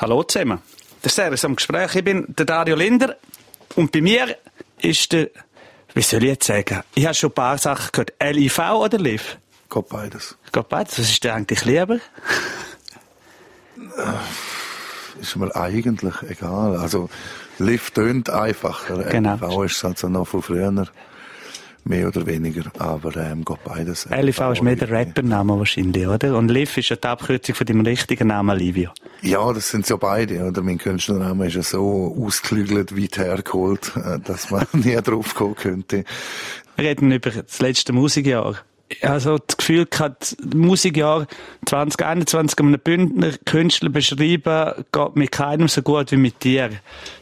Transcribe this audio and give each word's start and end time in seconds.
Hallo 0.00 0.22
zusammen. 0.22 0.60
Der 1.04 1.10
Servus 1.10 1.44
am 1.44 1.56
Gespräch. 1.56 1.94
Ich 1.94 2.02
bin 2.02 2.24
der 2.28 2.46
Dario 2.46 2.74
Linder 2.74 3.16
und 3.76 3.92
bei 3.92 4.00
mir 4.00 4.34
ist 4.80 5.12
der, 5.12 5.28
wie 5.92 6.00
soll 6.00 6.22
ich 6.22 6.30
jetzt 6.30 6.46
sagen, 6.46 6.82
ich 6.94 7.04
habe 7.04 7.14
schon 7.14 7.28
ein 7.28 7.34
paar 7.34 7.58
Sachen 7.58 7.90
gehört. 7.92 8.14
LIV 8.18 8.58
oder 8.60 8.96
LIV? 8.96 9.36
Geht 9.68 9.88
beides. 9.90 10.38
Geht 10.52 10.68
beides. 10.70 10.98
Was 10.98 11.10
ist 11.10 11.22
dir 11.22 11.34
eigentlich 11.34 11.66
lieber? 11.66 11.98
Ist 15.20 15.36
mir 15.36 15.54
eigentlich 15.54 16.14
egal. 16.30 16.78
Also, 16.78 17.10
LIV 17.58 17.90
tönt 17.90 18.30
einfacher. 18.30 19.02
Genau. 19.02 19.34
LIV 19.34 19.70
ist 19.70 19.84
halt 19.84 19.98
so 19.98 20.08
noch 20.08 20.26
von 20.26 20.40
früher. 20.40 20.86
Mehr 21.84 22.08
oder 22.08 22.26
weniger, 22.26 22.70
aber 22.78 23.16
ähm, 23.16 23.44
geht 23.44 23.64
beides. 23.64 24.06
LIV 24.10 24.40
ist 24.52 24.62
mehr 24.62 24.76
der 24.76 24.90
Rappername 24.90 25.58
wahrscheinlich, 25.58 26.06
oder? 26.06 26.36
Und 26.36 26.48
Liv 26.48 26.76
ist 26.76 26.90
ja 26.90 26.96
die 26.96 27.08
Abkürzung 27.08 27.54
von 27.54 27.66
deinem 27.66 27.80
richtigen 27.80 28.28
Namen, 28.28 28.58
Livio. 28.58 28.90
Ja, 29.22 29.52
das 29.52 29.70
sind 29.70 29.88
ja 29.88 29.96
beide, 29.96 30.44
oder? 30.44 30.62
Mein 30.62 30.78
Künstlername 30.78 31.46
ist 31.46 31.56
ja 31.56 31.62
so 31.62 32.16
ausgeklügelt, 32.18 32.96
weit 32.96 33.18
hergeholt, 33.18 33.92
äh, 33.96 34.18
dass 34.20 34.50
man 34.50 34.66
nie 34.72 34.96
drauf 34.96 35.34
kommen 35.34 35.56
könnte. 35.56 36.04
Wir 36.76 36.88
reden 36.88 37.12
über 37.12 37.30
das 37.30 37.60
letzte 37.60 37.92
Musikjahr. 37.92 38.56
Ich 38.92 39.04
habe 39.04 39.20
so 39.20 39.38
das 39.38 39.56
Gefühl 39.56 39.86
gehabt, 39.86 40.36
Musikjahr 40.52 41.28
2021 41.66 42.58
einem 42.58 42.80
Bündner 42.80 43.30
Künstler 43.44 43.88
beschreiben, 43.88 44.84
geht 44.90 45.16
mit 45.16 45.30
keinem 45.30 45.68
so 45.68 45.80
gut 45.80 46.10
wie 46.10 46.16
mit 46.16 46.42
dir. 46.42 46.70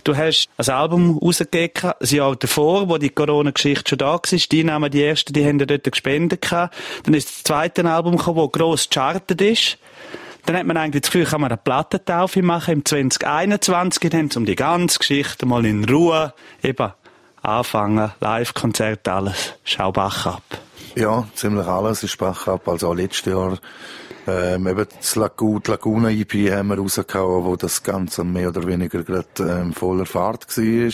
Du 0.03 0.17
hast 0.17 0.49
ein 0.57 0.71
Album 0.71 1.19
rausgegeben, 1.19 1.93
ein 2.01 2.07
Jahr 2.09 2.37
davor, 2.37 2.89
wo 2.89 2.97
die 2.97 3.11
Corona-Geschichte 3.11 3.91
schon 3.91 3.99
da 3.99 4.15
war. 4.15 4.21
Die 4.23 4.65
Namen, 4.65 4.91
die 4.91 5.05
ersten, 5.05 5.35
die 5.35 5.45
haben 5.45 5.59
dort 5.59 5.85
gespendet. 5.85 6.51
Dann 6.51 6.71
ist 7.13 7.29
das 7.29 7.45
zweite 7.45 7.85
Album 7.85 8.17
gekommen, 8.17 8.49
das 8.51 8.53
gross 8.53 8.89
gechartet 8.89 9.43
ist. 9.43 9.79
Dann 10.47 10.57
hat 10.57 10.65
man 10.65 10.79
eigentlich 10.79 11.03
das 11.03 11.11
Gefühl, 11.11 11.27
kann 11.27 11.43
man 11.43 11.51
eine 11.51 11.59
Plattentaufe 11.59 12.41
machen 12.41 12.73
im 12.73 12.85
2021. 12.87 14.09
Dann 14.09 14.31
um 14.35 14.47
die 14.47 14.57
ganze 14.57 15.01
Geschichte 15.01 15.45
mal 15.45 15.67
in 15.67 15.85
Ruhe 15.85 16.33
eben 16.63 16.93
anfangen. 17.43 18.11
Live-Konzert, 18.21 19.07
alles. 19.07 19.53
Schau 19.65 19.93
Bach 19.93 20.25
ab. 20.25 20.68
Ja, 20.99 21.29
ziemlich 21.35 21.67
alles 21.67 22.03
ist 22.03 22.19
Bach 22.19 22.49
ab. 22.49 22.67
Also 22.69 22.89
auch 22.89 22.95
letztes 22.95 23.33
Jahr, 23.33 23.59
ähm, 24.27 24.67
eben 24.67 24.85
das 24.99 25.15
Lagu 25.15 25.61
die 25.61 25.71
Laguna 25.71 26.11
EP 26.11 26.35
haben 26.53 26.69
wir 26.69 26.79
rausgehauen, 26.79 27.45
wo 27.45 27.55
das 27.55 27.85
Ganze 27.85 28.25
mehr 28.25 28.49
oder 28.49 28.67
weniger 28.67 29.05
gerade 29.05 29.27
ähm, 29.39 29.73
voller 29.73 30.07
Fahrt 30.07 30.49
war. 30.59 30.93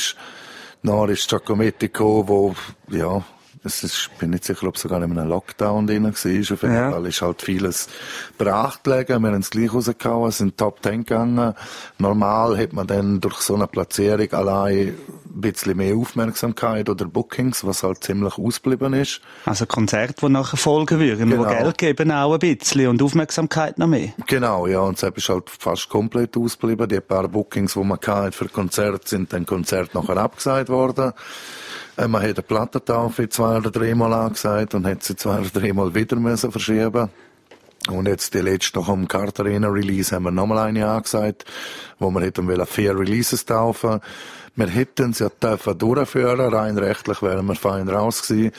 Dann 0.82 1.08
ist 1.08 1.28
Giacometti 1.30 1.88
gekommen, 1.88 2.28
wo, 2.28 2.54
ja, 2.90 3.24
es 3.66 3.82
ist, 3.82 3.94
ich 4.12 4.18
bin 4.18 4.28
nicht 4.28 4.44
sicher, 4.44 4.66
ob 4.68 4.76
es 4.76 4.82
sogar 4.82 5.02
in 5.02 5.18
einem 5.18 5.26
Lockdown 5.26 5.86
drin 5.86 6.04
war. 6.04 6.10
Auf 6.10 6.24
jeden 6.26 6.74
Ja. 6.74 6.90
Fall 6.90 7.06
ist 7.06 7.22
halt 7.22 7.40
vieles 7.40 7.88
brach 8.36 8.82
gelegen. 8.82 9.22
Wir 9.22 9.30
haben 9.32 9.40
es 9.40 9.48
gleich 9.48 9.72
rausgehauen, 9.72 10.30
sind 10.32 10.58
Top 10.58 10.82
Ten 10.82 11.04
gegangen. 11.06 11.54
Normal 11.96 12.58
hat 12.58 12.74
man 12.74 12.86
dann 12.86 13.22
durch 13.22 13.36
so 13.40 13.54
eine 13.54 13.66
Platzierung 13.66 14.30
allein 14.34 14.94
ein 15.34 15.40
bisschen 15.40 15.76
mehr 15.76 15.96
Aufmerksamkeit 15.96 16.88
oder 16.88 17.06
Bookings, 17.06 17.64
was 17.66 17.82
halt 17.82 18.04
ziemlich 18.04 18.38
ausgeblieben 18.38 18.92
ist. 18.92 19.20
Also 19.44 19.66
Konzerte, 19.66 20.14
die 20.26 20.28
nachher 20.32 20.56
folgen 20.56 21.00
würden, 21.00 21.28
Genau. 21.30 21.42
wo 21.44 21.48
Geld 21.48 21.78
geben 21.78 22.10
auch 22.12 22.34
ein 22.34 22.38
bisschen 22.38 22.88
und 22.88 23.02
Aufmerksamkeit 23.02 23.78
noch 23.78 23.88
mehr. 23.88 24.10
Genau, 24.26 24.66
ja, 24.66 24.80
und 24.80 25.02
es 25.02 25.02
ist 25.02 25.28
halt 25.28 25.50
fast 25.50 25.88
komplett 25.88 26.36
ausgeblieben. 26.36 26.88
Die 26.88 27.00
paar 27.00 27.26
Bookings, 27.28 27.74
die 27.74 27.80
man 27.80 27.98
hatte 28.06 28.32
für 28.32 28.48
Konzerte, 28.48 29.08
sind 29.08 29.32
dann 29.32 29.44
Konzert 29.44 29.94
nachher 29.94 30.16
abgesagt 30.16 30.68
worden. 30.68 31.12
Äh, 31.96 32.08
Man 32.08 32.22
hat 32.22 32.30
eine 32.36 32.42
Plattentaufe 32.42 33.28
zwei 33.28 33.56
oder 33.58 33.70
dreimal 33.70 34.12
angesagt 34.12 34.74
und 34.74 34.86
hat 34.86 35.02
sie 35.02 35.16
zwei 35.16 35.38
oder 35.40 35.50
dreimal 35.50 35.94
wieder 35.94 36.16
müssen 36.16 36.50
verschieben. 36.52 37.08
Und 37.88 38.08
jetzt 38.08 38.32
die 38.32 38.40
letzte 38.40 38.78
noch 38.78 38.88
am 38.88 39.06
Cartarena 39.06 39.68
Release 39.68 40.14
haben 40.14 40.24
wir 40.24 40.30
nochmal 40.30 40.68
eine 40.68 40.88
angesagt, 40.88 41.44
wo 41.98 42.10
wir 42.10 42.22
hätten 42.22 42.48
wollen 42.48 42.66
vier 42.66 42.98
Releases 42.98 43.44
taufen. 43.44 44.00
Wir 44.56 44.68
hätten 44.68 45.12
sie 45.12 45.24
ja 45.24 45.30
dürfen 45.42 45.76
durchführen, 45.76 46.54
rein 46.54 46.78
rechtlich 46.78 47.20
wären 47.22 47.46
wir 47.46 47.56
fein 47.56 47.88
raus 47.88 48.26
gewesen. 48.26 48.52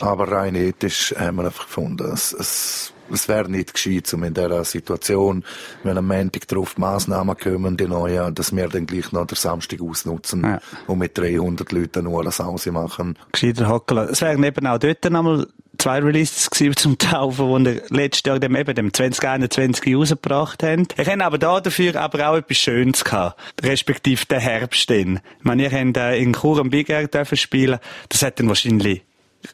Aber 0.00 0.30
rein 0.30 0.54
ethisch 0.54 1.14
haben 1.18 1.36
wir 1.36 1.44
einfach 1.44 1.66
gefunden, 1.66 2.10
es, 2.12 2.32
es, 2.32 2.92
es 3.12 3.28
wäre 3.28 3.50
nicht 3.50 3.74
gescheit, 3.74 4.12
um 4.14 4.24
in 4.24 4.34
dieser 4.34 4.64
Situation, 4.64 5.44
wenn 5.82 5.98
am 5.98 6.06
Montag 6.08 6.48
drauf 6.48 6.74
die 6.76 6.80
Massnahmen 6.80 7.36
kommen, 7.36 7.76
die 7.76 7.86
neuen, 7.86 8.34
dass 8.34 8.54
wir 8.54 8.68
dann 8.68 8.86
gleich 8.86 9.12
noch 9.12 9.26
den 9.26 9.36
Samstag 9.36 9.80
ausnutzen 9.80 10.42
Ja. 10.44 10.60
und 10.86 10.98
mit 10.98 11.16
300 11.16 11.70
Leuten 11.72 12.04
nur 12.04 12.30
Sause 12.32 12.72
machen. 12.72 13.18
Gescheiter 13.32 13.68
hocken 13.68 13.96
lassen. 13.96 14.12
Es 14.12 14.20
wären 14.22 14.42
eben 14.44 14.66
auch 14.66 14.78
dort 14.78 15.04
nochmal 15.10 15.46
zwei 15.78 15.98
Releases 16.00 16.48
gewesen 16.50 16.76
zum 16.76 16.98
Taufen, 16.98 17.64
die 17.64 17.74
wir 17.74 17.82
letztes 17.90 18.22
Jahr 18.28 18.38
dem, 18.38 18.54
eben 18.54 18.74
dem 18.74 18.92
2021 18.92 19.96
rausgebracht 19.96 20.62
haben. 20.62 20.86
Ich 20.96 21.08
habe 21.08 21.24
aber 21.24 21.38
da 21.38 21.60
dafür 21.60 21.96
aber 21.96 22.28
auch 22.28 22.36
etwas 22.36 22.56
Schönes 22.58 23.04
gehabt. 23.04 23.40
Respektive 23.62 24.24
den 24.26 24.40
Herbst 24.40 24.88
dann. 24.90 25.20
Ich 25.38 25.44
meine, 25.44 25.62
ihr 25.64 25.70
habt 25.72 25.96
äh, 25.96 26.16
in 26.18 26.34
Chur 26.34 26.58
am 26.60 26.70
Big 26.70 26.88
Air 26.88 27.08
dürfen 27.08 27.36
spielen. 27.36 27.78
Das 28.08 28.22
hat 28.22 28.38
dann 28.38 28.48
wahrscheinlich 28.48 29.02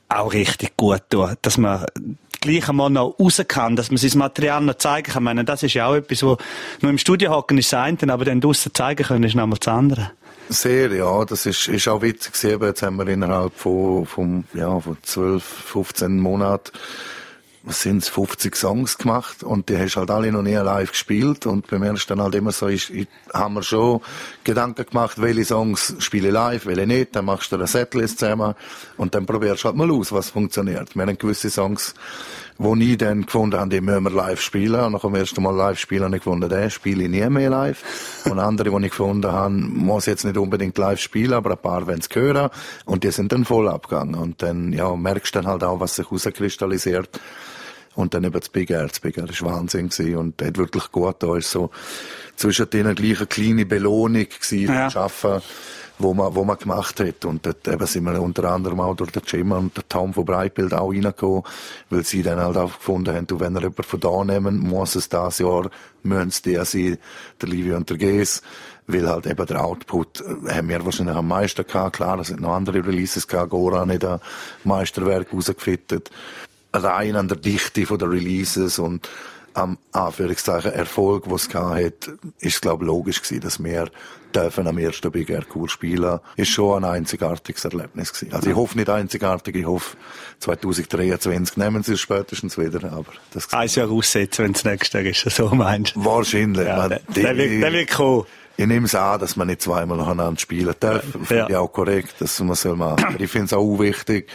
auch 0.08 0.32
richtig 0.34 0.76
gut 0.76 1.02
getan, 1.08 1.36
dass 1.42 1.56
man 1.56 1.86
gleich 2.40 2.68
einmal 2.68 2.90
noch 2.90 3.18
raus 3.18 3.42
kann, 3.46 3.76
dass 3.76 3.90
man 3.90 3.98
sein 3.98 4.18
Material 4.18 4.60
noch 4.60 4.76
zeigen 4.76 5.12
kann. 5.12 5.22
Ich 5.22 5.24
meine, 5.24 5.44
das 5.44 5.62
ist 5.62 5.74
ja 5.74 5.86
auch 5.86 5.94
etwas, 5.94 6.22
wo 6.22 6.36
nur 6.80 6.90
im 6.90 6.98
Studio 6.98 7.32
hocken 7.32 7.58
ist 7.58 7.72
das 7.72 8.10
aber 8.10 8.24
dann 8.24 8.40
draussen 8.40 8.72
zeigen 8.74 9.04
können 9.04 9.24
ist 9.24 9.34
nochmal 9.34 9.58
das 9.58 9.68
andere. 9.68 10.10
Sehr, 10.50 10.92
ja, 10.92 11.24
das 11.24 11.44
ist, 11.44 11.68
ist 11.68 11.88
auch 11.88 12.00
witzig 12.00 12.32
gewesen. 12.32 12.62
Jetzt 12.62 12.82
haben 12.82 12.96
wir 12.96 13.06
innerhalb 13.08 13.54
von, 13.54 14.06
von, 14.06 14.44
ja, 14.54 14.80
von 14.80 14.96
12, 15.02 15.44
15 15.44 16.18
Monaten, 16.18 16.72
was 17.68 17.82
sind's, 17.82 18.08
50 18.08 18.56
Songs 18.56 18.96
gemacht 18.96 19.42
und 19.42 19.68
die 19.68 19.76
hast 19.76 19.96
halt 19.96 20.10
alle 20.10 20.32
noch 20.32 20.42
nie 20.42 20.54
live 20.54 20.90
gespielt 20.90 21.46
und 21.46 21.66
bei 21.66 21.78
mir 21.78 21.92
ist 21.92 22.10
dann 22.10 22.22
halt 22.22 22.34
immer 22.34 22.50
so, 22.50 22.68
ich, 22.68 22.92
ich, 22.92 23.08
haben 23.32 23.54
wir 23.54 23.62
schon 23.62 24.00
Gedanken 24.42 24.86
gemacht, 24.86 25.20
welche 25.20 25.44
Songs 25.44 25.94
spiele 25.98 26.28
ich 26.28 26.34
live, 26.34 26.66
welche 26.66 26.86
nicht, 26.86 27.14
dann 27.14 27.26
machst 27.26 27.52
du 27.52 27.56
eine 27.56 27.66
Setlist 27.66 28.20
zusammen 28.20 28.54
und 28.96 29.14
dann 29.14 29.26
probierst 29.26 29.64
du 29.64 29.68
halt 29.68 29.76
mal 29.76 29.90
aus, 29.90 30.12
was 30.12 30.30
funktioniert. 30.30 30.96
Wir 30.96 31.02
haben 31.02 31.18
gewisse 31.18 31.50
Songs, 31.50 31.94
wo 32.58 32.74
ich 32.74 32.98
dann 32.98 33.24
gefunden 33.24 33.58
habe, 33.58 33.70
die 33.70 33.80
müssen 33.80 34.02
wir 34.02 34.10
live 34.10 34.40
spielen. 34.40 34.80
Und 34.80 34.92
nach 34.92 35.02
dem 35.02 35.14
ersten 35.14 35.42
Mal 35.42 35.54
live 35.54 35.78
spielen 35.78 36.04
habe 36.04 36.16
ich 36.16 36.24
gefunden, 36.24 36.48
den 36.48 36.70
spiele 36.70 37.04
ich 37.04 37.10
nie 37.10 37.28
mehr 37.28 37.50
live. 37.50 38.24
Und 38.24 38.40
andere, 38.40 38.70
die 38.70 38.86
ich 38.86 38.90
gefunden 38.90 39.30
habe, 39.30 39.54
muss 39.54 40.06
jetzt 40.06 40.24
nicht 40.24 40.36
unbedingt 40.36 40.76
live 40.76 41.00
spielen, 41.00 41.34
aber 41.34 41.52
ein 41.52 41.58
paar 41.58 41.86
wollen 41.86 42.00
es 42.00 42.08
hören. 42.12 42.50
Und 42.84 43.04
die 43.04 43.12
sind 43.12 43.30
dann 43.32 43.44
voll 43.44 43.68
abgegangen. 43.68 44.16
Und 44.16 44.42
dann, 44.42 44.72
ja, 44.72 44.94
merkst 44.96 45.34
du 45.34 45.38
dann 45.38 45.46
halt 45.46 45.62
auch, 45.62 45.78
was 45.78 45.94
sich 45.94 46.06
herauskristallisiert. 46.06 47.20
Und 47.98 48.14
dann 48.14 48.22
eben 48.22 48.38
das 48.38 48.48
Big 48.48 48.70
Air. 48.70 48.86
Das 48.86 49.00
Big 49.00 49.18
Air 49.18 49.28
war 49.28 49.52
Wahnsinn 49.54 49.88
gewesen 49.88 50.16
und 50.16 50.40
hat 50.40 50.56
wirklich 50.56 50.92
gut 50.92 51.16
da 51.18 51.36
ist 51.36 51.50
so 51.50 51.70
zwischen 52.36 52.70
denen 52.70 52.94
gleich 52.94 53.16
eine 53.18 53.26
kleine 53.26 53.66
Belohnung 53.66 54.24
gewesen 54.28 54.72
Ja. 54.72 54.88
Schaffen, 54.88 55.42
wo 55.98 56.14
man, 56.14 56.32
wo 56.36 56.44
man 56.44 56.56
gemacht 56.56 57.00
hat. 57.00 57.24
Und 57.24 57.44
dort 57.44 57.66
eben 57.66 57.86
sind 57.86 58.04
wir 58.04 58.22
unter 58.22 58.44
anderem 58.44 58.78
auch 58.78 58.94
durch 58.94 59.10
den 59.10 59.22
Jim 59.26 59.50
und 59.50 59.76
den 59.76 59.82
Tom 59.88 60.14
von 60.14 60.24
Breitbild 60.24 60.74
auch 60.74 60.92
reingekommen, 60.92 61.42
weil 61.90 62.04
sie 62.04 62.22
dann 62.22 62.38
halt 62.38 62.56
auch 62.56 62.72
gefunden 62.78 63.16
haben, 63.16 63.26
du, 63.26 63.40
wenn 63.40 63.52
wir 63.54 63.62
jemanden 63.62 63.82
von 63.82 63.98
da 63.98 64.24
nehmen, 64.24 64.58
muss 64.58 64.94
es 64.94 65.08
das 65.08 65.40
Jahr, 65.40 65.68
müssen 66.04 66.28
es 66.28 66.42
der 66.42 66.64
sein, 66.64 66.98
der 67.42 67.48
Livio 67.48 67.76
und 67.76 67.90
der 67.90 67.96
Ges, 67.96 68.42
weil 68.86 69.08
halt 69.08 69.26
eben 69.26 69.44
der 69.44 69.64
Output 69.64 70.20
äh, 70.20 70.54
haben 70.54 70.68
wir 70.68 70.84
wahrscheinlich 70.84 71.16
am 71.16 71.26
meisten 71.26 71.66
gehabt. 71.66 71.96
Klar, 71.96 72.20
es 72.20 72.28
sind 72.28 72.40
noch 72.40 72.54
andere 72.54 72.86
Releases 72.86 73.26
gehabt, 73.26 73.50
Goran 73.50 73.90
hat 73.90 74.04
ein 74.04 74.20
Meisterwerk 74.62 75.32
rausgefittet. 75.32 76.10
Rein 76.72 77.16
an 77.16 77.28
der 77.28 77.36
Dichte 77.38 77.86
von 77.86 77.98
der 77.98 78.10
Releases 78.10 78.78
und 78.78 79.08
am 79.54 79.76
Anführungszeichen 79.92 80.72
Erfolg, 80.72 81.24
was 81.28 81.48
es 81.48 81.54
hat, 81.54 82.10
ist 82.38 82.62
glaube 82.62 82.84
logisch 82.84 83.22
gewesen, 83.22 83.40
dass 83.40 83.62
wir 83.64 83.90
dürfen 84.34 84.68
am 84.68 84.78
ersten 84.78 85.10
Big 85.10 85.30
Air 85.30 85.42
cool 85.54 85.68
spielen. 85.68 86.20
Ist 86.36 86.50
schon 86.50 86.84
ein 86.84 86.90
einzigartiges 86.90 87.64
Erlebnis 87.64 88.12
gewesen. 88.12 88.34
Also 88.34 88.50
ich 88.50 88.54
hoffe 88.54 88.76
nicht 88.76 88.88
einzigartig, 88.90 89.56
ich 89.56 89.66
hoffe 89.66 89.96
2023 90.40 91.56
nehmen 91.56 91.82
sie 91.82 91.94
es 91.94 92.00
spätestens 92.00 92.56
wieder, 92.58 92.92
aber 92.92 93.12
das 93.32 93.52
Ein 93.52 93.68
Jahr 93.68 93.90
aussetzen, 93.90 94.44
wenn 94.44 94.52
es 94.52 94.64
nächstes 94.64 94.92
Jahr 94.92 95.04
ist, 95.04 95.36
so 95.36 95.48
meinst 95.54 95.96
du? 95.96 96.04
wahrscheinlich. 96.04 96.66
Ja, 96.66 96.76
Man- 96.76 96.88
der, 96.90 97.00
der, 97.08 97.36
wird, 97.36 97.62
der 97.62 97.72
wird 97.72 97.90
kommen. 97.90 98.26
ich 98.56 98.66
nehme 98.66 98.86
es 98.86 98.94
an, 98.94 99.18
dass 99.18 99.34
man 99.34 99.48
nicht 99.48 99.62
zweimal 99.62 99.96
nacheinander 99.98 100.38
spielen 100.38 100.74
darf. 100.78 101.02
Finde 101.04 101.34
Ja. 101.34 101.48
ich 101.48 101.56
auch 101.56 101.72
korrekt, 101.72 102.14
dass 102.20 102.38
man 102.40 102.54
soll 102.54 102.76
machen. 102.76 103.02
Aber 103.04 103.20
ich 103.20 103.30
finde 103.30 103.46
es 103.46 103.52
auch 103.54 103.78
wichtig, 103.78 104.28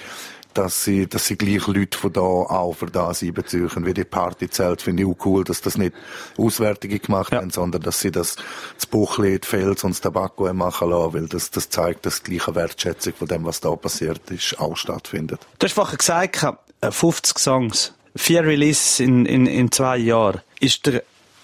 dass 0.53 0.83
sie, 0.83 1.07
dass 1.07 1.27
sie 1.27 1.35
gleich 1.37 1.67
Leute 1.67 1.97
von 1.97 2.13
da 2.13 2.21
auch 2.21 2.73
für 2.73 2.85
das 2.87 3.23
einbeziehen. 3.23 3.69
Wie 3.85 3.93
die 3.93 4.03
Partyzelt 4.03 4.81
finde 4.81 5.03
ich 5.03 5.09
auch 5.09 5.25
cool, 5.25 5.43
dass 5.43 5.61
das 5.61 5.77
nicht 5.77 5.93
Auswärtige 6.37 6.99
gemacht 6.99 7.31
Ja. 7.31 7.39
haben, 7.39 7.49
sondern 7.49 7.81
dass 7.81 7.99
sie 7.99 8.11
das, 8.11 8.35
das 8.75 8.85
Buchli, 8.85 9.39
die 9.39 9.47
Fels 9.47 9.83
und 9.83 9.91
das 9.91 10.01
Tabakko 10.01 10.51
machen 10.53 10.89
lassen, 10.89 11.13
weil 11.13 11.27
das, 11.27 11.51
das 11.51 11.69
zeigt, 11.69 12.05
dass 12.05 12.23
die 12.23 12.31
gleiche 12.37 12.55
Wertschätzung 12.55 13.13
von 13.13 13.27
dem, 13.27 13.45
was 13.45 13.59
da 13.59 13.75
passiert 13.75 14.29
ist, 14.31 14.59
auch 14.59 14.75
stattfindet. 14.77 15.39
Du 15.59 15.65
hast 15.65 15.73
vorher 15.73 15.97
gesagt, 15.97 16.43
äh, 16.81 16.91
50 16.91 17.39
Songs, 17.39 17.93
vier 18.15 18.43
Releases 18.43 18.99
in, 18.99 19.25
in, 19.25 19.45
in 19.47 19.71
zwei 19.71 19.97
Jahren. 19.97 20.41
Ist 20.59 20.85
der 20.85 21.03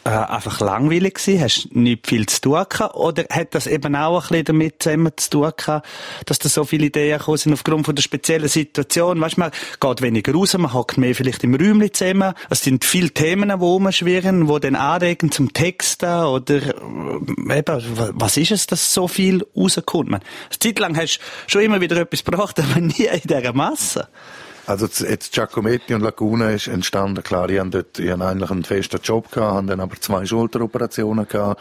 äh, 0.09 0.33
einfach 0.33 0.59
langweilig 0.59 1.15
gewesen? 1.15 1.41
Hast 1.41 1.75
nicht 1.75 2.07
viel 2.07 2.25
zu 2.25 2.41
tun 2.41 2.65
gehabt? 2.67 2.95
Oder 2.95 3.25
hat 3.29 3.53
das 3.53 3.67
eben 3.67 3.95
auch 3.95 4.15
ein 4.15 4.27
bisschen 4.29 4.45
damit 4.45 4.81
zusammen 4.81 5.11
zu 5.15 5.29
tun 5.29 5.51
gehabt, 5.55 5.87
dass 6.25 6.39
da 6.39 6.49
so 6.49 6.63
viele 6.63 6.87
Ideen 6.87 7.19
gekommen 7.19 7.37
sind 7.37 7.53
aufgrund 7.53 7.85
von 7.85 7.95
der 7.95 8.01
speziellen 8.01 8.47
Situation? 8.47 9.21
Weißt 9.21 9.37
du, 9.37 9.41
man 9.41 9.51
geht 9.79 10.01
weniger 10.01 10.33
raus, 10.33 10.57
man 10.57 10.73
hockt 10.73 10.97
mehr 10.97 11.13
vielleicht 11.13 11.43
im 11.43 11.53
Räumchen 11.53 11.93
zusammen. 11.93 12.33
Es 12.49 12.63
sind 12.63 12.83
viele 12.85 13.11
Themen, 13.11 13.49
die 13.49 13.55
rumschwirren, 13.55 14.47
die 14.47 14.59
dann 14.59 14.75
anregen 14.75 15.31
zum 15.31 15.53
Texten 15.53 16.23
oder 16.23 16.55
äh, 16.55 17.57
eben, 17.59 17.83
was 18.13 18.37
ist 18.37 18.51
es, 18.51 18.67
dass 18.67 18.93
so 18.93 19.07
viel 19.07 19.45
rauskommt? 19.55 20.09
Man, 20.09 20.21
eine 20.21 20.59
Zeit 20.59 20.79
lang 20.79 20.97
hast 20.97 21.19
du 21.19 21.51
schon 21.51 21.61
immer 21.61 21.81
wieder 21.81 21.97
etwas 21.97 22.23
gebracht, 22.23 22.59
aber 22.59 22.81
nie 22.81 23.05
in 23.05 23.21
dieser 23.23 23.53
Masse. 23.53 24.07
Also 24.69 24.85
jetzt 24.85 25.33
Giacometti 25.33 25.95
und 25.95 26.01
Laguna 26.01 26.51
ist 26.51 26.67
entstanden. 26.67 27.23
Klar, 27.23 27.49
ich 27.49 27.59
hatte 27.59 27.71
dort 27.71 27.97
ich 27.97 28.11
hatte 28.11 28.23
eigentlich 28.23 28.51
einen 28.51 28.63
festen 28.63 28.99
Job 29.01 29.31
gehabt, 29.31 29.55
habe 29.55 29.65
dann 29.65 29.79
aber 29.79 29.99
zwei 29.99 30.27
Schulteroperationen 30.27 31.27
gehabt 31.27 31.59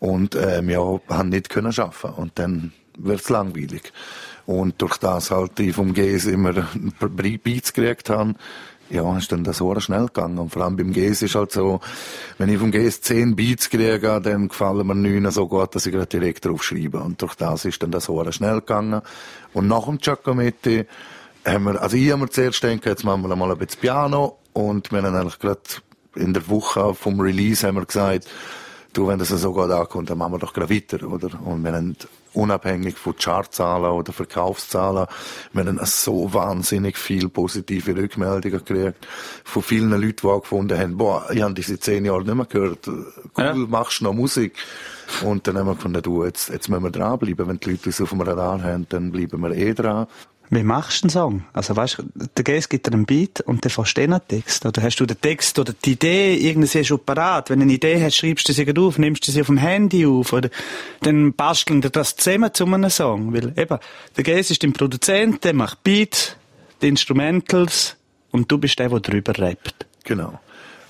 und 0.00 0.34
ähm, 0.34 0.68
ja, 0.68 0.80
haben 1.08 1.28
nicht 1.28 1.48
können 1.48 1.72
arbeiten. 1.72 2.20
Und 2.20 2.32
dann 2.40 2.72
wird's 2.98 3.28
langweilig. 3.28 3.92
Und 4.46 4.82
durch 4.82 4.96
das 4.96 5.30
halt 5.30 5.60
ich 5.60 5.76
vom 5.76 5.94
GES 5.94 6.24
immer 6.24 6.66
Beats 7.44 7.72
gekriegt 7.72 8.10
habe, 8.10 8.34
ja, 8.88 9.16
ist 9.16 9.30
dann 9.30 9.44
das 9.44 9.58
so 9.58 9.78
schnell 9.78 10.06
gegangen. 10.06 10.38
Und 10.38 10.50
vor 10.50 10.62
allem 10.62 10.76
beim 10.76 10.92
GES 10.92 11.22
ist 11.22 11.36
halt 11.36 11.52
so, 11.52 11.78
wenn 12.38 12.48
ich 12.48 12.58
vom 12.58 12.72
GES 12.72 13.02
zehn 13.02 13.36
Beats 13.36 13.70
kriege, 13.70 14.20
dann 14.20 14.48
gefallen 14.48 14.88
mir 14.88 14.96
neun 14.96 15.30
so 15.30 15.46
gut, 15.46 15.76
dass 15.76 15.86
ich 15.86 15.92
gerade 15.92 16.06
direkt 16.06 16.44
drauf 16.44 16.64
schreibe. 16.64 16.98
Und 16.98 17.22
durch 17.22 17.36
das 17.36 17.64
ist 17.64 17.80
dann 17.80 17.92
das 17.92 18.06
so 18.06 18.28
schnell 18.32 18.56
gegangen. 18.56 19.02
Und 19.52 19.68
nach 19.68 19.84
dem 19.84 19.98
Giacometti 19.98 20.86
haben 21.44 21.64
wir, 21.64 21.80
also 21.80 21.96
ich 21.96 22.10
habe 22.10 22.22
mir 22.22 22.30
zuerst 22.30 22.60
gedacht, 22.60 22.86
jetzt 22.86 23.04
machen 23.04 23.22
wir 23.22 23.34
mal 23.36 23.50
ein 23.50 23.58
bisschen 23.58 23.80
Piano 23.80 24.38
und 24.52 24.90
wir 24.92 25.02
haben 25.02 25.14
eigentlich 25.14 25.38
gerade 25.38 25.60
in 26.16 26.34
der 26.34 26.48
Woche 26.48 26.94
vom 26.94 27.20
Release 27.20 27.66
haben 27.66 27.76
wir 27.76 27.86
gesagt, 27.86 28.26
du, 28.92 29.06
wenn 29.06 29.18
das 29.18 29.28
so 29.28 29.52
gut 29.52 29.70
ankommt, 29.70 30.10
dann 30.10 30.18
machen 30.18 30.34
wir 30.34 30.38
doch 30.38 30.52
gerade 30.52 30.74
weiter, 30.74 31.06
oder? 31.06 31.40
Und 31.44 31.62
wir 31.62 31.72
haben 31.72 31.96
unabhängig 32.32 32.96
von 32.96 33.16
Chartzahlen 33.16 33.90
oder 33.90 34.12
Verkaufszahlen, 34.12 35.06
wir 35.52 35.64
haben 35.64 35.80
so 35.84 36.32
wahnsinnig 36.32 36.96
viel 36.96 37.28
positive 37.28 37.96
Rückmeldungen 37.96 38.64
gekriegt 38.64 39.06
von 39.44 39.62
vielen 39.62 39.90
Leuten, 39.90 40.16
die 40.22 40.26
auch 40.26 40.42
gefunden 40.42 40.78
haben, 40.78 40.96
boah, 40.96 41.28
ich 41.30 41.42
habe 41.42 41.54
diese 41.54 41.78
zehn 41.78 42.04
Jahre 42.04 42.24
nicht 42.24 42.34
mehr 42.34 42.46
gehört, 42.46 42.86
cool, 42.86 43.12
ja. 43.36 43.54
machst 43.54 44.00
du 44.00 44.04
noch 44.04 44.12
Musik? 44.12 44.54
Und 45.24 45.46
dann 45.46 45.58
haben 45.58 45.66
wir 45.66 45.74
gefunden, 45.74 46.02
du, 46.02 46.24
jetzt, 46.24 46.50
jetzt 46.50 46.68
müssen 46.68 46.84
wir 46.84 46.90
dranbleiben, 46.90 47.48
wenn 47.48 47.58
die 47.58 47.70
Leute 47.70 47.86
uns 47.86 48.00
auf 48.00 48.10
dem 48.10 48.20
Radar 48.20 48.62
haben, 48.62 48.86
dann 48.88 49.10
bleiben 49.10 49.40
wir 49.40 49.50
eh 49.50 49.74
dran. 49.74 50.06
Wie 50.52 50.64
machst 50.64 51.02
du 51.02 51.04
einen 51.04 51.10
Song? 51.10 51.44
Also 51.52 51.76
weißt 51.76 51.98
du, 51.98 52.26
der 52.36 52.42
Geist 52.42 52.68
gibt 52.68 52.84
dir 52.84 52.92
einen 52.92 53.06
Beat 53.06 53.40
und 53.42 53.64
dann 53.64 53.70
fährst 53.70 53.96
du 53.96 54.02
einen 54.02 54.20
Text. 54.26 54.66
Oder 54.66 54.82
hast 54.82 54.96
du 54.96 55.06
den 55.06 55.20
Text 55.20 55.56
oder 55.60 55.72
die 55.72 55.92
Idee 55.92 56.34
irgendwie 56.34 56.84
schon 56.84 57.04
parat? 57.04 57.50
Wenn 57.50 57.60
du 57.60 57.64
eine 57.64 57.72
Idee 57.72 58.02
hast, 58.02 58.16
schreibst 58.16 58.48
du 58.48 58.52
sie 58.52 58.66
auf, 58.76 58.98
nimmst 58.98 59.26
du 59.28 59.30
sie 59.30 59.42
auf 59.42 59.46
dem 59.46 59.58
Handy 59.58 60.04
auf 60.06 60.32
oder 60.32 60.50
dann 61.02 61.34
basteln 61.34 61.80
dir 61.80 61.90
das 61.90 62.16
zusammen 62.16 62.52
zu 62.52 62.66
einem 62.66 62.90
Song. 62.90 63.32
Weil 63.32 63.56
eben, 63.56 63.78
der 64.16 64.24
Geist 64.24 64.50
ist 64.50 64.64
dein 64.64 64.72
Produzent, 64.72 65.44
der 65.44 65.54
macht 65.54 65.84
Beat, 65.84 66.36
die 66.82 66.88
Instrumentals 66.88 67.96
und 68.32 68.50
du 68.50 68.58
bist 68.58 68.76
der, 68.80 68.88
der 68.88 68.98
drüber 68.98 69.38
rappt. 69.38 69.86
Genau. 70.02 70.40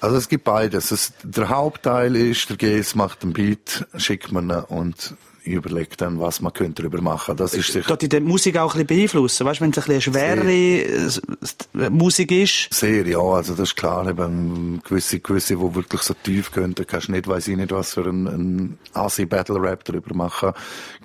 Also 0.01 0.17
es 0.17 0.31
gibt 0.31 0.45
beides. 0.45 0.91
Es, 0.91 1.13
der 1.23 1.51
Hauptteil 1.51 2.17
ist, 2.17 2.49
der 2.49 2.57
Geist 2.57 2.97
macht 2.97 3.23
den 3.23 3.35
Beat, 3.35 3.87
schickt 3.99 4.33
man 4.33 4.49
ihn 4.51 4.65
und 4.69 5.15
ich 5.43 5.53
überlege 5.53 5.97
dann, 5.97 6.21
was 6.21 6.41
man 6.41 6.53
könnte 6.53 6.83
darüber 6.83 7.01
machen. 7.01 7.37
Das 7.37 7.55
ist 7.55 7.73
sicher... 7.73 7.87
Dort 7.89 8.03
die 8.03 8.21
Musik 8.21 8.59
auch 8.59 8.75
ein 8.75 8.87
bisschen 8.87 8.87
beeinflussen, 8.87 9.47
weißt, 9.47 9.61
wenn 9.61 9.71
es 9.71 9.79
ein 9.79 9.85
bisschen 9.85 10.13
schwere 10.13 11.11
Sehr. 11.11 11.91
Musik 11.91 12.31
ist? 12.33 12.73
Sehr, 12.73 13.07
ja, 13.07 13.19
also 13.19 13.55
das 13.55 13.71
ist 13.71 13.77
klar, 13.77 14.09
eben 14.09 14.83
gewisse, 14.87 15.21
gewisse, 15.21 15.57
die 15.57 15.75
wirklich 15.75 16.03
so 16.03 16.15
tief 16.15 16.53
gehen, 16.53 16.75
da 16.75 16.85
kannst 16.85 17.09
du 17.09 17.13
nicht, 17.13 17.27
weiss 17.27 17.49
ich 17.49 17.57
nicht, 17.57 17.73
was 17.73 17.95
für 17.95 18.05
ein, 18.05 18.27
ein 18.27 18.79
Asi-Battle-Rap 18.93 19.85
darüber 19.85 20.15
machen. 20.15 20.53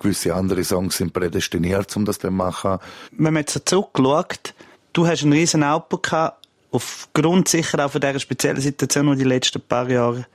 Gewisse 0.00 0.34
andere 0.34 0.64
Songs 0.64 0.96
sind 0.96 1.12
prädestiniert, 1.12 1.96
um 1.96 2.04
das 2.04 2.18
zu 2.18 2.30
machen. 2.30 2.78
Wenn 3.12 3.32
man 3.32 3.42
jetzt 3.42 3.60
zurückschaut, 3.68 4.54
du 4.92 5.06
hast 5.06 5.22
einen 5.22 5.32
riesen 5.32 5.64
Output 5.64 6.02
gehabt, 6.02 6.46
aufgrund 6.70 7.48
sicher 7.48 7.84
auch 7.84 7.90
von 7.90 8.00
dieser 8.00 8.20
speziellen 8.20 8.60
Situation, 8.60 9.10
die 9.12 9.18
die 9.18 9.24
letzten 9.24 9.60
paar 9.60 9.88
Jahre 9.88 10.26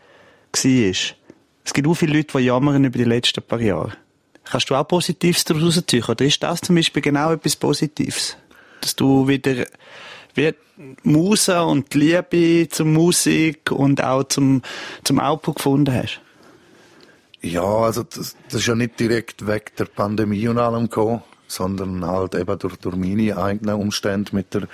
war. 0.54 0.95
Es 1.63 1.73
gibt 1.73 1.87
auch 1.87 1.93
viele 1.93 2.17
Leute, 2.17 2.37
die 2.37 2.45
jammern 2.45 2.83
über 2.83 2.97
die 2.97 3.03
letzten 3.03 3.41
paar 3.41 3.61
Jahre. 3.61 3.93
Kannst 4.43 4.69
du 4.69 4.75
auch 4.75 4.87
Positives 4.87 5.43
daraus 5.43 5.81
ziehen? 5.85 6.03
Oder 6.03 6.25
ist 6.25 6.41
das 6.41 6.61
zum 6.61 6.75
Beispiel 6.75 7.01
genau 7.01 7.31
etwas 7.31 7.55
Positives? 7.55 8.35
Dass 8.81 8.95
du 8.95 9.27
wieder, 9.27 9.65
wie 10.33 10.53
Muse 11.03 11.61
und 11.63 11.93
die 11.93 11.99
Liebe 11.99 12.67
zur 12.69 12.87
Musik 12.87 13.71
und 13.71 14.03
auch 14.03 14.23
zum, 14.23 14.61
zum 15.03 15.19
Output 15.19 15.57
gefunden 15.57 15.93
hast? 15.93 16.19
Ja, 17.41 17.63
also 17.63 18.03
das, 18.03 18.35
das 18.45 18.61
ist 18.61 18.67
ja 18.67 18.75
nicht 18.75 18.99
direkt 18.99 19.47
weg 19.47 19.75
der 19.75 19.85
Pandemie 19.85 20.47
und 20.47 20.59
allem 20.59 20.83
gekommen, 20.83 21.23
sondern 21.47 22.05
halt 22.05 22.35
eben 22.35 22.57
durch, 22.59 22.77
durch 22.77 22.95
meine 22.95 23.37
eigenen 23.37 23.75
Umstände 23.75 24.35
mit 24.35 24.53
der, 24.53 24.67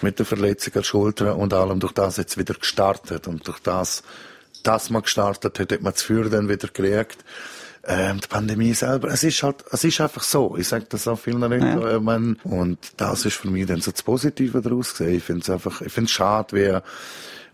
mit 0.00 0.18
der 0.18 0.26
Verletzung 0.26 0.72
der 0.72 0.82
Schulter 0.82 1.36
und 1.36 1.52
allem 1.52 1.80
durch 1.80 1.92
das 1.92 2.16
jetzt 2.16 2.38
wieder 2.38 2.54
gestartet 2.54 3.28
und 3.28 3.46
durch 3.46 3.58
das 3.60 4.02
das 4.62 4.90
man 4.90 5.02
gestartet 5.02 5.58
hat, 5.58 5.72
hat 5.72 5.82
man 5.82 5.94
Feuer 5.94 6.28
dann 6.28 6.48
wieder 6.48 6.68
gekriegt. 6.68 7.24
Ähm, 7.86 8.20
die 8.20 8.28
Pandemie 8.28 8.74
selber, 8.74 9.08
es 9.08 9.24
ist 9.24 9.42
halt, 9.42 9.64
es 9.70 9.84
ist 9.84 10.00
einfach 10.00 10.22
so. 10.22 10.56
Ich 10.58 10.68
sage 10.68 10.86
das 10.88 11.08
auch 11.08 11.18
vielen 11.18 11.40
Leuten. 11.40 11.80
Ja. 11.80 11.96
Äh, 11.96 12.34
und 12.48 12.78
das 12.96 13.24
ist 13.24 13.36
für 13.36 13.48
mich 13.48 13.66
dann 13.66 13.80
so 13.80 13.90
das 13.90 14.02
Positive 14.02 14.60
daraus 14.60 14.90
gesehen. 14.90 15.16
Ich 15.16 15.24
finde 15.24 15.42
es 15.42 15.50
einfach, 15.50 15.80
ich 15.80 15.92
finde 15.92 16.06
es 16.06 16.12
schade, 16.12 16.56
wie, 16.56 16.78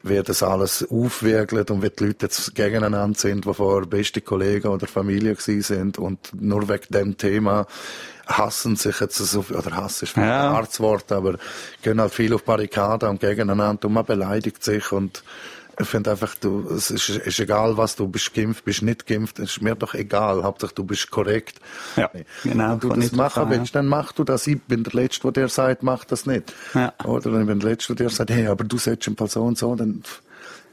wie 0.09 0.23
das 0.23 0.43
alles 0.43 0.85
aufwiegelt 0.91 1.71
und 1.71 1.83
wie 1.83 1.91
die 1.91 2.07
Leute 2.07 2.27
jetzt 2.27 2.55
gegeneinander 2.55 3.19
sind, 3.19 3.45
die 3.45 3.55
vorher 3.55 3.87
beste 3.87 4.23
Kollegen 4.23 4.69
oder 4.69 4.87
Familie 4.87 5.35
gewesen 5.35 5.63
sind 5.63 5.99
und 5.99 6.19
nur 6.41 6.69
wegen 6.69 6.87
dem 6.91 7.17
Thema 7.17 7.67
hassen 8.27 8.77
sich 8.77 9.01
jetzt 9.01 9.19
so, 9.19 9.45
oder 9.51 9.77
Hass 9.77 10.03
ist 10.03 10.17
ein 10.17 10.25
ja. 10.25 10.53
hartes 10.53 10.81
Wort, 10.81 11.13
aber 11.13 11.37
gehen 11.83 12.01
halt 12.01 12.13
viel 12.13 12.33
auf 12.35 12.45
Barrikaden 12.45 13.09
und 13.09 13.21
gegeneinander 13.21 13.87
und 13.87 13.95
man 13.95 14.05
beleidigt 14.05 14.65
sich 14.65 14.93
und 14.93 15.23
ich 15.79 15.87
finde 15.87 16.11
einfach, 16.11 16.35
du, 16.37 16.69
es 16.71 16.91
ist, 16.91 17.09
ist, 17.09 17.41
egal, 17.41 17.77
was 17.77 17.97
du 17.97 18.07
bist 18.09 18.35
geimpft, 18.35 18.65
bist 18.65 18.83
nicht 18.83 19.07
geimpft, 19.07 19.39
es 19.39 19.53
ist 19.53 19.63
mir 19.63 19.75
doch 19.75 19.95
egal. 19.95 20.43
Hauptsache, 20.43 20.75
du 20.75 20.85
bist 20.85 21.11
korrekt. 21.11 21.61
Ja, 21.97 22.11
genau. 22.43 22.73
Wenn 22.73 22.81
du 22.81 22.89
das 22.89 23.13
machen 23.13 23.51
willst, 23.51 23.75
ja. 23.75 23.81
dann 23.81 23.89
mach 23.89 24.13
du 24.13 24.25
das. 24.25 24.47
Ich 24.47 24.63
bin 24.63 24.85
der 24.85 24.93
Letzte, 24.93 25.33
der 25.33 25.49
sagt, 25.49 25.83
mach 25.83 26.05
das 26.05 26.27
nicht. 26.27 26.53
Ja. 26.75 26.93
Oder 27.05 27.33
wenn 27.33 27.43
ich 27.43 27.47
bin 27.47 27.61
der 27.61 27.71
Letzte, 27.71 27.95
der 27.95 28.11
sagt, 28.11 28.31
hey, 28.31 28.47
aber 28.47 28.65
du 28.65 28.79
sollst 28.79 29.07
im 29.07 29.17
Fall 29.17 29.29
so 29.29 29.43
und 29.43 29.59
so, 29.59 29.75
dann 29.75 30.03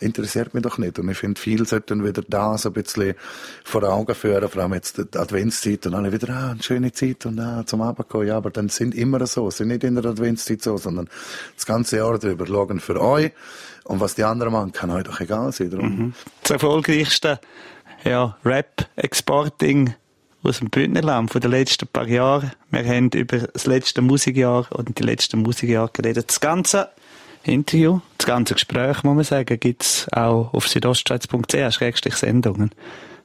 interessiert 0.02 0.54
mich 0.54 0.64
doch 0.64 0.78
nicht. 0.78 1.00
Und 1.00 1.10
ich 1.10 1.18
finde, 1.18 1.40
viele 1.40 1.66
sollten 1.66 2.04
wieder 2.04 2.24
da 2.28 2.58
so 2.58 2.70
ein 2.70 2.74
bisschen 2.74 3.14
vor 3.64 3.84
Augen 3.84 4.16
führen, 4.16 4.50
vor 4.50 4.62
allem 4.62 4.74
jetzt 4.74 4.98
die 4.98 5.18
Adventszeit 5.18 5.86
und 5.88 5.96
alle 5.96 6.12
wieder, 6.12 6.30
ah, 6.30 6.52
eine 6.52 6.64
schöne 6.64 6.92
Zeit 6.92 7.26
und 7.26 7.40
ah, 7.40 7.64
zum 7.66 7.82
Abend 7.82 8.10
kommen. 8.10 8.28
Ja, 8.28 8.38
aber 8.38 8.50
dann 8.50 8.70
sind 8.70 8.96
immer 8.96 9.26
so, 9.28 9.50
sind 9.50 9.70
nicht 9.70 9.84
in 9.84 9.96
der 9.96 10.06
Adventszeit 10.06 10.62
so, 10.62 10.78
sondern 10.78 11.10
das 11.56 11.66
ganze 11.66 11.98
Jahr 11.98 12.18
drüber 12.18 12.48
schauen 12.48 12.80
für 12.80 13.02
euch. 13.02 13.32
Und 13.84 14.00
was 14.00 14.16
die 14.16 14.24
anderen 14.24 14.54
machen, 14.54 14.72
kann 14.72 14.92
euch 14.92 15.04
doch 15.04 15.20
egal 15.20 15.52
sein. 15.52 15.70
Mhm. 15.70 16.14
Das 16.42 16.52
erfolgreichste 16.52 17.40
ja, 18.04 18.38
Rap-Exporting 18.46 19.96
aus 20.44 20.60
dem 20.60 20.70
Bündnerland 20.70 21.32
von 21.32 21.42
den 21.42 21.52
letzten 21.52 21.88
paar 21.88 22.08
Jahren. 22.08 22.52
Wir 22.70 22.84
haben 22.84 23.10
über 23.10 23.38
das 23.40 23.66
letzte 23.66 24.02
Musikjahr 24.02 24.68
und 24.72 24.98
die 24.98 25.04
letzten 25.04 25.42
Musikjahre 25.42 25.92
geredet. 25.94 26.30
Das 26.30 26.40
ganze 26.40 26.90
Interview, 27.44 28.00
das 28.18 28.28
ganze 28.28 28.54
Gespräch, 28.54 29.04
muss 29.04 29.16
man 29.16 29.24
sagen, 29.24 29.60
gibt 29.60 29.84
es 29.84 30.08
auch 30.12 30.54
auf 30.54 30.68
südostschweiz.ch-sendungen. 30.68 32.72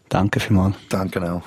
Danke 0.09 0.41
vielmals. 0.41 0.77
Danke 0.89 1.33
auch. 1.33 1.43